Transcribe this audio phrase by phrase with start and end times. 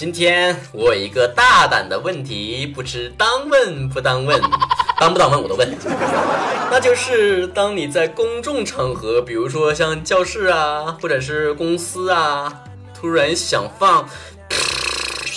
[0.00, 4.40] 今天我有一个大胆的问题，不知当问不当问，
[4.98, 5.76] 当不当问我都问。
[6.70, 12.62] 那就是当你在公众场合，比如说像教室啊，或者是公司啊，
[12.98, 14.08] 突然想放。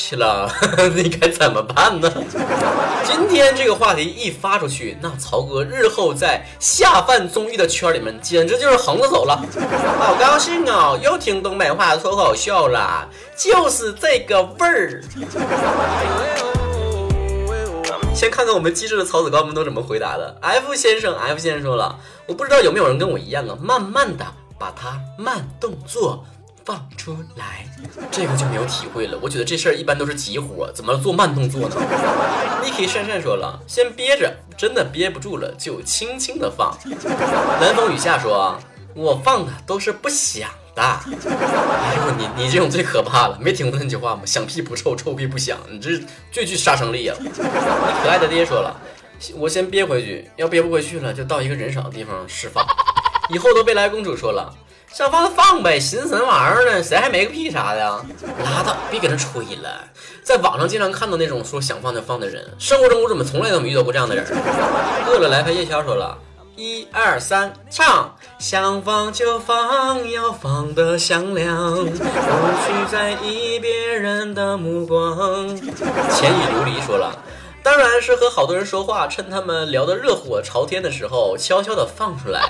[0.04, 0.52] 去了，
[0.94, 2.12] 你该怎么办呢？
[3.08, 9.42] 今天这个话题一发出去，那曹哥日后在下饭综艺的圈里面简直就是横着走了。
[10.00, 15.02] 好高兴哦，又听东北话脱口秀了，就是这个味儿。
[18.14, 20.38] 先看看我们机智的曹子高们都怎么回答的。
[20.42, 21.98] F 先生，F 先生说了，
[22.28, 24.26] 我不知道有没有人跟我一样啊，慢慢的
[24.60, 26.24] 把它慢动作。
[26.66, 27.68] 放出来，
[28.10, 29.20] 这个就没有体会了。
[29.22, 31.76] 我觉得这事儿一般都是急活，怎么做慢动作呢
[32.64, 36.78] ？Niki 善善说了，先憋着，真的憋不住了就轻轻的放。
[37.60, 38.58] 南风雨下说，
[38.96, 40.82] 我放的都是不响的。
[40.82, 44.22] 哎呦，你你这种最可怕了，没听过那句话吗？
[44.26, 47.18] 响屁不臭，臭屁不响，你这最具杀伤力啊！
[47.20, 48.80] 你可爱的爹说了，
[49.36, 52.66] 我先憋回去，要憋不回去了，就到一个人少的地方释放。
[53.30, 54.54] 以后都未来公主说了。
[54.94, 56.84] 想放就放呗，寻思什么玩意儿呢？
[56.84, 57.82] 谁还没个屁啥的？
[57.82, 59.84] 拉倒，别搁那吹了。
[60.22, 64.24] 在网上经常看到那种说想放就放的人，生活中我怎么从来都没遇到过这样的人？
[65.08, 66.16] 饿了来拍夜宵说了，
[66.56, 68.16] 一二三，唱。
[68.38, 75.58] 想放就放，要放的响亮，不去在意别人的目光。
[75.58, 77.18] 浅雨琉璃说了，
[77.64, 82.44] 当然是和好多人说话，趁他们聊得热火朝天的时候，悄悄的放出来，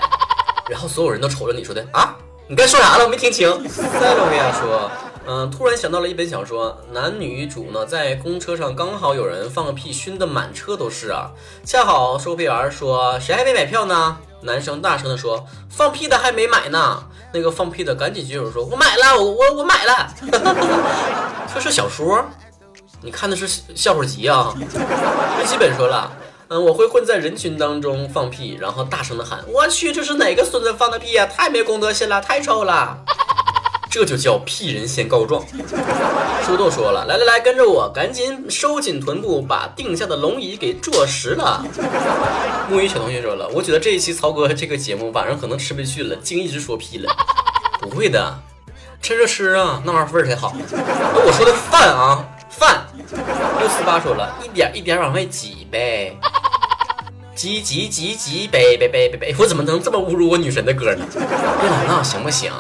[0.70, 2.18] 然后所有人都瞅着你说的啊。
[2.48, 3.06] 你该说啥了？
[3.06, 3.48] 我没听清。
[3.70, 4.92] 塞罗维亚说
[5.26, 11.32] ：“嗯，突然想到了一本小说，男女主呢在公车上刚好有人放屁，熏得满车都是啊。
[11.64, 14.18] 恰好售票员说：谁还没买票呢？
[14.42, 17.06] 男生大声的说：放屁的还没买呢。
[17.32, 20.14] 那个放屁的赶紧举手说：我买了，我我我买了。
[21.54, 22.24] 这是小说？
[23.02, 24.54] 你看的是笑话集啊？
[25.40, 26.12] 日记本说了。”
[26.54, 31.26] 嗯，我会混在人群当中放屁，然后大声的喊：“我去，这是哪个孙子放的屁呀？
[31.26, 32.96] 太没公德心了，太臭了！”
[33.90, 35.44] 这就叫屁人先告状。
[36.46, 41.66] 树豆说了：“来来来，跟着我，赶紧收紧臀部，把定下的龙椅给坐实了。”
[42.70, 47.12] 木鱼小同学说了：“我觉得这一期曹哥这个节目晚上可能吃不去了，净一直说屁了。”
[47.82, 48.40] 不会的，
[49.02, 50.54] 趁热吃啊，那玩意味儿才好。
[50.72, 52.86] 那我说的饭啊，饭。
[53.60, 56.16] 六四八说了一点一点往外挤呗。
[57.36, 59.36] 急急急急，呗呗呗呗呗！
[59.40, 61.06] 我怎么能这么侮辱我女神的歌呢？
[61.14, 62.52] 别老闹行不行？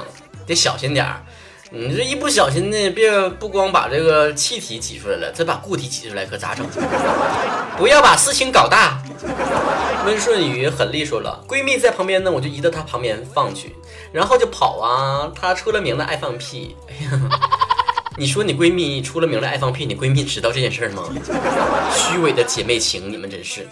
[0.46, 1.24] 得小心点儿。
[1.70, 6.66] 你这一不小心呢，别不光把这个气体挤出来了，再把固体挤出来，可咋整？
[7.78, 9.02] 不要把事情搞大。
[10.06, 13.76] 温顺宇狠厉说了，闺蜜在旁边呢，我就移到她旁边放去，
[14.12, 15.32] 然后就跑啊。
[15.34, 16.76] 她出了名的爱放屁。
[16.90, 17.22] 哎呀。
[18.16, 21.02] 你说你闺蜜出了名的爱放屁，你闺蜜知道这件事吗？
[21.92, 23.68] 虚伪的姐妹情，你们真是。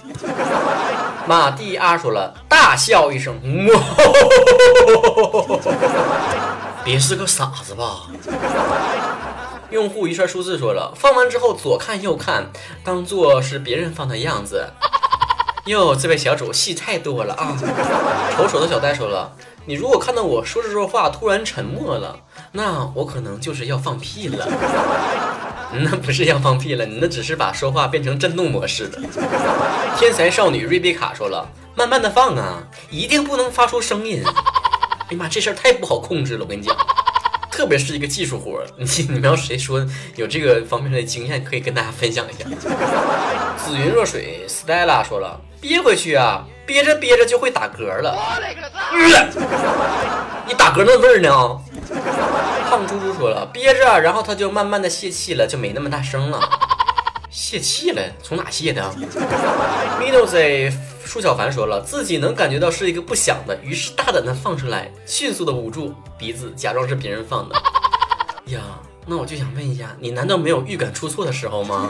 [1.28, 3.40] 马蒂阿说了，大笑一声，
[6.84, 8.08] 别是个傻子吧？
[9.70, 12.52] 用户一串数字说了，放完之后左看右看，
[12.84, 14.74] 当做是别人放的样子。
[15.66, 17.56] 哟，这位小主戏太多了啊！
[18.36, 19.32] 丑丑的小呆说了。
[19.66, 22.20] 你如果看到我说着说话突然沉默了，
[22.52, 24.48] 那我可能就是要放屁了。
[25.74, 29.00] 那不是要放屁了，你那只是把说话变成震动模式了。
[29.98, 36.76] 天才少女瑞贝卡说了：“慢慢的放啊，一定不能发出声音。”哎呀妈，这事儿太不好控制了，我跟你讲，
[37.52, 38.62] 特别是一个技术活。
[38.78, 39.86] 你你们要谁说
[40.16, 42.50] 有这个方面的经验，可以跟大家分享一下。
[43.58, 48.18] 紫云若水 Stella 说了：“憋回去啊。”憋着憋着就会打嗝了，
[50.48, 51.60] 你打嗝那味儿呢？
[52.70, 56.40] 胖猪猪说了，憋着，然后他就慢慢的泄气了，就没那么大声了。
[57.30, 58.02] 泄气了？
[58.24, 60.72] 从哪泄的 m i d o Z
[61.04, 67.56] 舒小凡说了，自己能感觉到是一个不响的，于是大胆的放出来，迅速的捂住鼻子，假装是别人放的。
[68.56, 68.62] 呀，
[69.06, 71.90] 那我就想问一下，你难道没有预感出错的时候吗？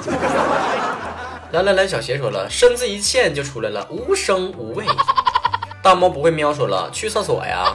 [1.52, 4.86] 来来来，小邪说了，身子一欠就出来了，无声无味。
[5.84, 7.74] 大猫不会喵说了，去厕所呀？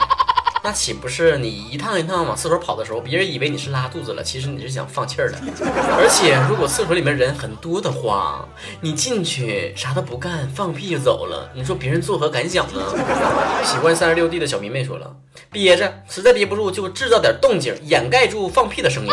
[0.65, 5.37] 那岂不是你一趟一趟往厕所跑的时候，别人以为你是拉肚子了，其实你是想放气儿的。
[5.99, 8.49] 而且如果厕所里面人很多的话，
[8.81, 12.81] 你进去啥都不干，放屁就走了，你说别人作何感想呢？
[13.63, 15.15] 喜欢三十六 D 的小迷妹说了，
[15.53, 19.13] 憋着，实在憋不住就制造点动静，掩盖住放屁的声音。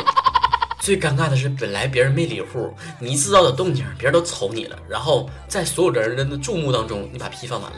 [0.84, 7.78] 最尴尬的是，本来别人没理户，你一制造的动静，别人都瞅你了，然后在所有的人的注目当中，你把屁放完了。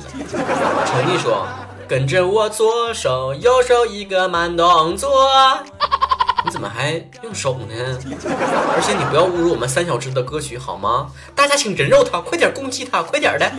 [0.87, 1.45] 陈毅说
[1.87, 5.29] ：“跟着我左手右手一个慢动作。”
[6.43, 7.75] 你怎么还用手呢？
[8.75, 11.11] 而且你不要侮辱我们三小只的歌曲好吗？
[11.35, 13.51] 大家请人肉他，快点攻击他，快点的！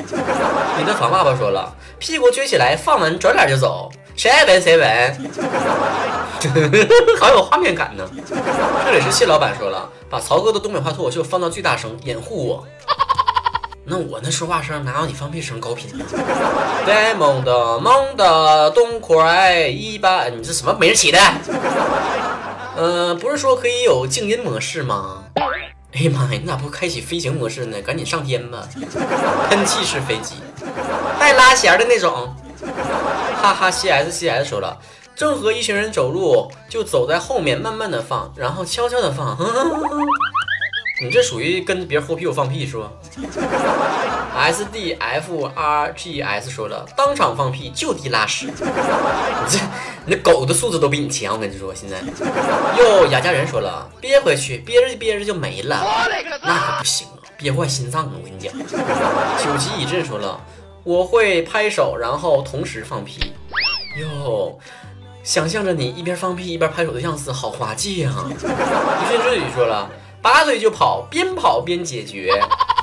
[0.77, 5.31] 你的房爸爸说了，屁股撅起来，放完转脸就走，谁爱闻谁闻，
[7.21, 8.09] 好有画面感呢。
[8.87, 12.67] 这里是谢老板说了，把曹哥的东北话脱口秀放到最大声，掩护我。
[13.85, 16.05] 那我那说话声哪有你放屁声高频呢？
[16.87, 21.19] 呆萌的萌的东快一般，你这什么没人起的？
[22.75, 25.25] 呃，不是说可以有静音模式吗？
[25.93, 27.79] 哎呀妈呀，你咋不开启飞行模式呢？
[27.83, 28.67] 赶紧上天吧！
[29.51, 30.37] 喷气式飞机，
[31.21, 32.35] 带拉弦的那种。
[33.43, 34.79] 哈哈，C S C S 说了，
[35.15, 39.37] 正和一群人走路，就走在后面，慢慢的放，然后悄悄的放。
[41.03, 42.91] 你这属于跟别人后屁股放屁是吧
[44.35, 48.47] ？S D F R G S 说了，当场放屁就地拉屎。
[48.57, 49.59] 你这，
[50.07, 51.99] 你这狗的素质都比你强，我跟你说现在。
[52.79, 55.85] 哟，雅家人说了，憋回去，憋着憋着就没了，
[56.43, 58.13] 那可不行啊，憋坏心脏了。
[58.19, 58.51] 我跟你讲。
[59.39, 60.41] 九级一阵说了，
[60.87, 63.33] 我会拍手，然后同时放屁。
[63.99, 64.57] 哟，
[65.25, 68.31] 想象着你一边放屁一边拍手的样子，好滑稽啊。
[68.31, 69.91] 于心之语说了。
[70.23, 72.31] 拔腿就跑，边跑边解决，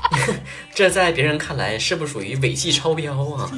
[0.76, 3.50] 这在别人看来是不属于尾气超标啊？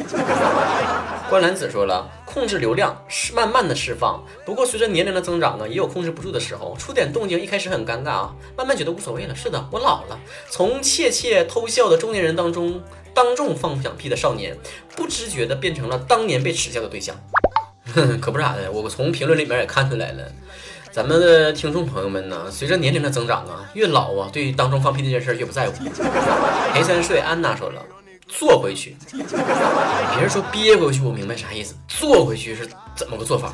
[1.27, 9.35] 观澜子说了，控制流量是慢慢的释放，不过随着年龄的增长呢，也有控制不住的时候，出点动静一开始很尴尬啊，慢慢觉得无所谓了。
[9.35, 10.19] 是的，我老了，
[10.51, 12.81] 从窃窃偷笑的中年人当中，
[13.15, 14.55] 当众放响屁的少年，
[14.95, 17.15] 不知觉的变成了当年被耻笑的对象。
[18.19, 20.23] 可不咋的，我从评论里面也看出来了。
[20.91, 25.85] 咱们的听众朋友们呢，随着年龄的增长啊，越老啊，对于当众放屁这件事越不在乎。
[26.73, 27.81] 裴三睡安娜说了，
[28.27, 28.97] 坐回去。
[29.11, 33.53] 别人说憋回去，我明白啥意思，坐回去是怎么个做法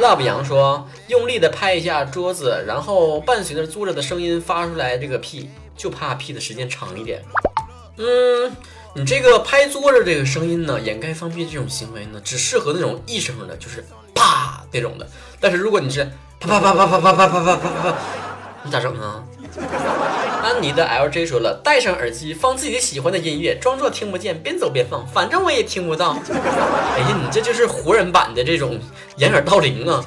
[0.00, 7.22] ？Love 杨说，用力的拍一下桌子，然后伴随着坐着的声音发出来这个屁，就怕屁的时间长一点。
[7.96, 8.56] 嗯，
[8.94, 15.08] 你这个拍桌子这个声音呢，掩盖放屁这种行为呢，只适合那种一声的，就是啪这种的。
[15.40, 16.04] 但是如果你是
[16.40, 17.96] 啪啪啪啪啪啪啪啪啪啪啪，
[18.62, 19.22] 你咋整啊？
[20.44, 26.18] 安妮的 LJ 说了，戴上耳机放自己喜欢的音乐，装作听不见，边走边放，反正我也听不到。
[26.28, 28.78] 哎呀，你这就是活人版的这种
[29.16, 30.04] 掩耳盗铃啊！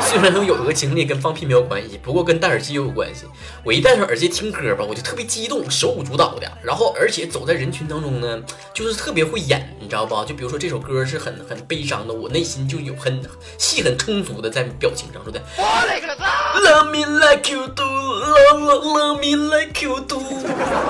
[0.00, 3.24] 虽然有一个经历跟放屁没有关系，不过跟戴耳机有关系。
[3.64, 6.48] 我一戴上耳机听歌吧，我就特别激动，手舞足蹈的。
[6.62, 8.40] 然后而且走在人群当中呢，
[8.72, 10.24] 就是特别会演，你知道吧？
[10.24, 13.20] 就比如说这首歌是很很悲伤的，我内心就有很
[13.58, 15.42] 戏很充足的在表情上说的。
[15.58, 19.47] Love me like you do, love love me.
[19.48, 20.20] Like you do,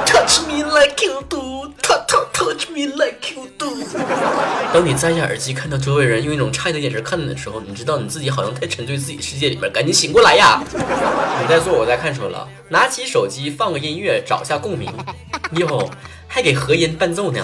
[0.05, 3.69] touch me like you do, touch touch touch me like you do。
[4.73, 10.61] 当你摘下耳机，看到周围人用一种诧异的眼神看你的时候，你知道你自己好像太沉醉自己世界里面，赶紧醒过来呀！
[10.73, 14.93] 你在做，我在看，说了，拿起手机放个音乐，找下共鸣。
[15.53, 15.89] 哟，
[16.27, 17.41] 还给和音伴奏呢。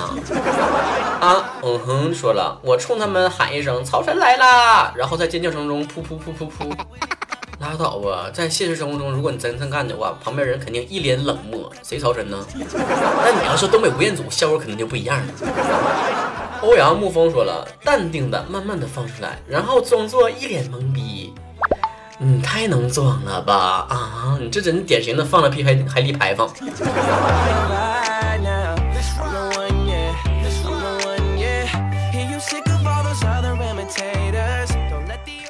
[1.21, 6.77] 啊，嗯哼，说了，我冲他们喊一声“曹晨来啦”，然后在尖叫声中噗噗噗噗噗。
[7.65, 11.73] 拉倒吧，在现实生活中，如果你真这么干的话，旁边人肯定一脸冷漠。
[11.83, 12.37] 谁操真呢？
[12.53, 15.33] 那你要说东北吴彦祖，效果肯定就不一样了。
[16.61, 21.33] 欧阳沐风说了，淡定的、慢慢的放出来，然后装作一脸懵逼。
[22.19, 23.87] 你太能装了吧？
[23.89, 26.47] 啊，你这真是典型的放了屁还还立牌坊。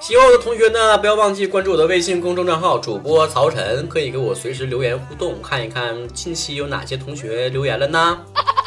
[0.07, 8.19] 喜欢我的同学呢，不要忘记关注我的微信公众账号主播曹晨，可以给我随时留言互动，看一看近期有哪些同学留言了呢？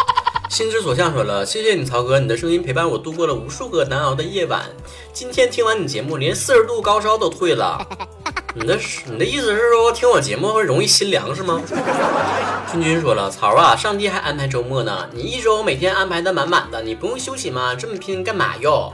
[0.49, 4.63] 心之所向说了，谢谢你曹哥，你的声音陪伴我度过了无数个难熬的夜晚。
[5.13, 7.87] 今天听完你节目，连四十度高烧都退了。
[8.55, 8.75] 你的
[9.05, 11.61] 你的意思是说听我节目会容易心凉是吗？
[12.71, 17.75] 君君说了，曹啊，上帝还安排周末呢，你一周每天安排的满满的，你不用休息吗？
[17.75, 18.91] 这么拼干嘛哟？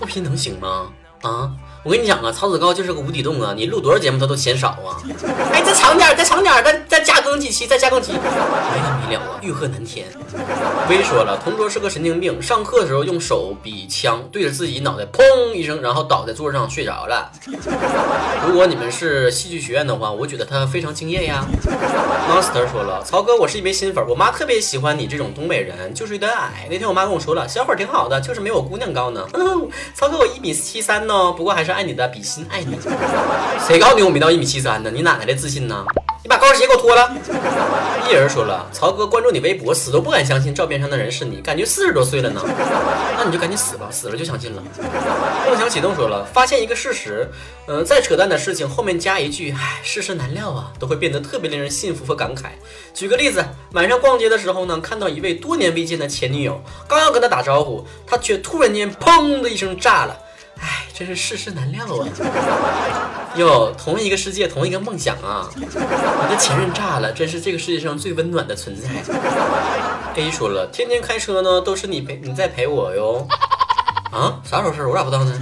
[0.00, 0.90] 不拼能行吗？
[1.22, 1.52] 啊，
[1.88, 3.54] 我跟你讲啊，曹子高就是个无底洞啊！
[3.56, 5.00] 你录多少节目他都嫌少啊！
[5.54, 9.40] 哎，再长点，再长点，再再加更几期，再加更几，没完没了啊！
[9.40, 10.06] 欲壑难填。
[10.90, 17.32] 微说了，同桌是个神经病，上课的时候用手比枪对着自己脑袋，砰一声，然后倒在桌上睡着了。
[18.46, 21.42] 如果你们是戏剧学院的话，我觉得他非常敬业呀。
[22.28, 26.68] Monster 说了，曹哥，我是一枚新粉，我妈特别喜欢你这种东北人，就是有点矮。
[26.70, 29.26] 那天我妈跟我说了，小伙挺好的，就是没我姑娘高呢。
[29.94, 32.76] 曹哥，我一米七三呢，不过还是爱你的，比心爱你。
[33.64, 34.90] 谁告诉你我没到一米七三呢？
[34.92, 35.86] 你哪来的自信呢？
[36.24, 37.08] 你把高跟鞋给我脱了。
[38.08, 42.42] 一人说了，曹哥关注你微博，死都不敢相信照片上的人是你，感觉四十多岁了呢。
[43.16, 44.62] 那你就赶紧死吧，死了就相信了。
[45.46, 47.30] 梦想启动说了，发现一个事实，
[47.68, 52.46] 嗯，再扯淡的事情后面加一句，唉，世事难料啊，都会变得特别令人信服和感慨。
[52.92, 53.44] 举个例子，
[53.74, 60.18] 晚上逛街的时候呢，看到一位多年未见的前女友，刚要跟他打招呼，他却突然间砰的一声炸了。
[60.60, 62.06] 唉，真是世事难料啊！
[63.36, 65.48] 哟，同一个世界，同一个梦想啊！
[65.54, 68.88] 你的前任炸了，真是这个世界上最温暖的存在。
[70.16, 73.26] A 说了，天天开车呢，都是你陪你在陪我哟。
[74.10, 74.88] 啊，啥时候事儿？
[74.88, 75.38] 我咋不知道呢？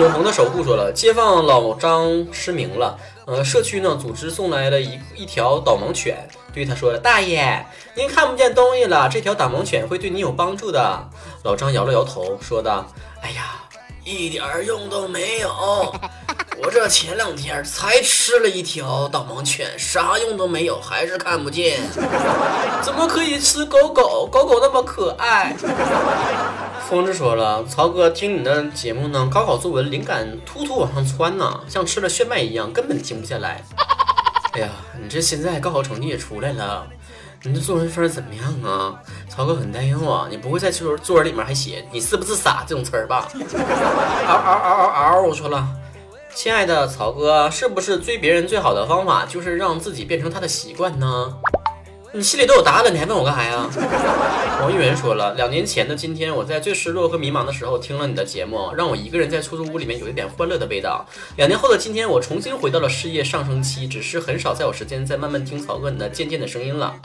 [0.00, 11.08] 永恒的守护说了，街坊老张失明了，呃，社区呢组织送来了一一条导盲犬，对他说，大爷，您看不见东西了，这条导盲犬会对你有帮助的。
[11.44, 12.84] 老张摇了摇头，说道，
[13.22, 13.54] 哎呀。
[14.08, 15.50] 一点用都没有，
[16.62, 21.78] 我这前两天才吃了一条导盲犬，啥用都没有，还是看不见。
[22.80, 24.26] 怎么可以吃狗狗？
[24.26, 25.54] 狗狗那么可爱。
[26.88, 33.62] 疯子说了，曹哥听你的节目呢，高考作文灵感突突往上窜呢，像吃了炫迈一样，根本停不下来。
[34.52, 36.86] 哎呀，你这现在高考成绩也出来了。
[37.44, 39.00] 你的作文分怎么样啊？
[39.28, 40.26] 曹哥很担忧啊！
[40.28, 43.28] 你不会在作作文里面还写“你是不是傻”这种词儿吧？
[43.32, 45.22] 嗷嗷嗷嗷嗷！
[45.22, 45.68] 我说了，
[46.34, 51.32] 亲爱的曹哥，是不是追别人最好的方法就是让自己变成他的习惯呢？
[52.12, 53.68] 你心里都有答案了，你还问我干啥呀？
[54.60, 61.06] 王玉元说了，两年前的今天，我在最失落和迷茫的时候听了你的节目，让我一个人在出租屋里面有一点欢乐的味道。
[61.36, 66.96] 两年后的今天，我重新回到了事业上升期，只是很少再有时间再慢慢听曹哥你的渐渐的声音了。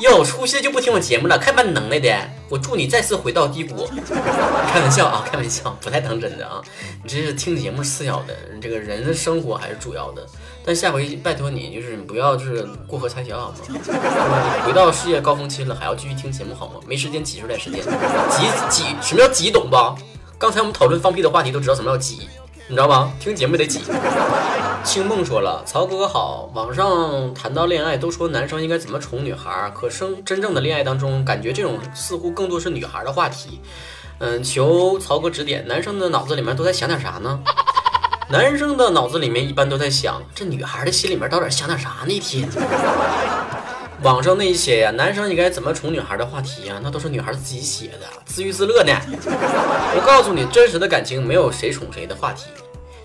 [0.00, 2.14] 有出息就不听我节目了，看把你能耐的！
[2.50, 3.88] 我祝你再次回到低谷。
[4.70, 6.60] 开玩笑啊，开玩笑，不太当真的啊！
[7.02, 10.26] 你这是听节目次要的，这个人的生活还是主要的。
[10.66, 13.56] 但下回拜托你，就是你不要就是过河拆桥好吗？
[14.66, 16.74] 回到事业高峰期了，还要继续听节目好吗？
[16.86, 19.76] 没时间挤出点时间，挤挤什么叫挤，懂不？
[20.38, 22.28] 刚才我们讨论放屁的话题，都知道什么叫挤，
[22.68, 23.10] 你知道吗？
[23.18, 23.80] 听节目得挤。
[24.86, 26.48] 青梦说了，曹哥哥好。
[26.54, 33.60] 网上谈到恋爱，都说男生应该怎么宠女孩，可生真正的恋爱当中，感觉这种似乎更多是女孩的话题。
[34.18, 37.40] 嗯，求曹哥指点，男生的脑子里面都在想点啥呢？
[38.30, 42.12] 男生的脑子里面一般都在想，这女孩的心里面到底想点啥呢？
[42.12, 42.48] 一天。
[44.02, 48.92] 网上那些呀，男生应该怎么宠女孩的话题呀，那都是女孩自己写的，自娱自乐呢。
[49.96, 52.44] 我告诉你，真实的感情没有谁宠谁的话题。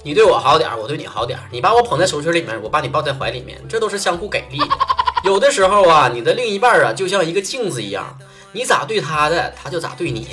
[0.04, 1.46] 你对我好点儿，我对你好点儿。
[1.52, 4.76] 你把我捧在手心里面，我把你抱在怀里面，这都是相互给力的。
[5.24, 8.18] 有的时候啊，你的另一半啊，就像一个镜子一样，
[8.52, 10.28] 你咋对他的，他就咋对你。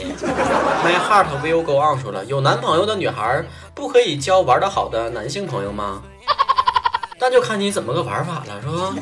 [0.83, 3.45] My heart will go on 说了，有男朋友的女孩
[3.75, 6.03] 不可以交玩得好的男性朋友吗？
[7.21, 8.95] 那就看你怎么个玩法了，是吧？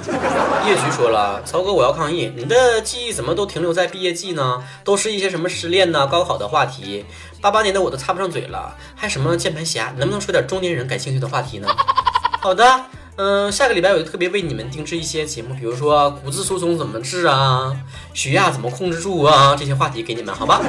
[0.66, 4.62] 叶局说了，曹哥，我要抗议，你的记忆怎么都停留在毕业季呢？
[4.82, 7.04] 都是一些什么失恋呐、高考的话题。
[7.40, 9.92] 八八年的我都插不上嘴了，还什么键盘侠？
[9.98, 11.68] 能不能说点中年人感兴趣的话题呢？
[12.40, 12.64] 好的，
[13.16, 17.74] 嗯，下个礼拜我就特别为你们定制一些节目，比如说骨质疏松怎么治啊，
[18.12, 20.60] 血压怎么控制住啊，这些话题给你们，好吧？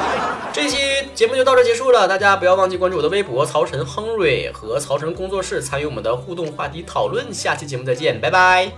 [0.52, 0.76] 这期
[1.14, 7.32] 节目就到这结束了，大家不要忘记关注我的微博曹晨亨瑞和曹晨工作室，参与我们的互动话题讨论。
[7.32, 8.70] 下期节目再见，拜拜。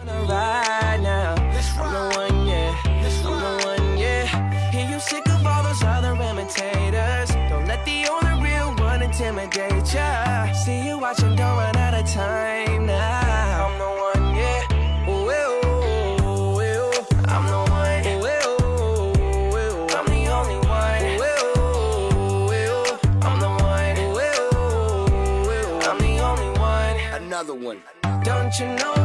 [28.59, 28.96] You know,